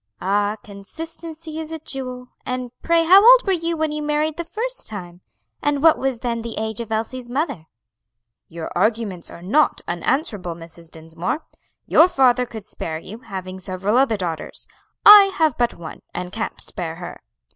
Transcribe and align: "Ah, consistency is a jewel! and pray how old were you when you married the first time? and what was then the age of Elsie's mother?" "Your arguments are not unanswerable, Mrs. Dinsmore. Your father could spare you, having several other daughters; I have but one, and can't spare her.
"Ah, 0.19 0.55
consistency 0.63 1.59
is 1.59 1.71
a 1.71 1.77
jewel! 1.77 2.29
and 2.43 2.71
pray 2.81 3.03
how 3.03 3.23
old 3.23 3.45
were 3.45 3.53
you 3.53 3.77
when 3.77 3.91
you 3.91 4.01
married 4.01 4.35
the 4.35 4.43
first 4.43 4.87
time? 4.87 5.21
and 5.61 5.83
what 5.83 5.95
was 5.99 6.21
then 6.21 6.41
the 6.41 6.57
age 6.57 6.81
of 6.81 6.91
Elsie's 6.91 7.29
mother?" 7.29 7.67
"Your 8.49 8.71
arguments 8.75 9.29
are 9.29 9.43
not 9.43 9.81
unanswerable, 9.87 10.55
Mrs. 10.55 10.89
Dinsmore. 10.89 11.45
Your 11.85 12.07
father 12.07 12.47
could 12.47 12.65
spare 12.65 12.97
you, 12.97 13.19
having 13.19 13.59
several 13.59 13.95
other 13.95 14.17
daughters; 14.17 14.65
I 15.05 15.25
have 15.35 15.55
but 15.59 15.75
one, 15.75 16.01
and 16.15 16.31
can't 16.33 16.59
spare 16.59 16.95
her. 16.95 17.21